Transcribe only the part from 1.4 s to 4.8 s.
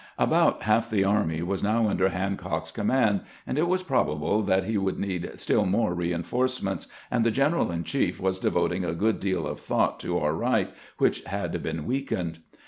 was now under Hancock's com mand, and it was probable that he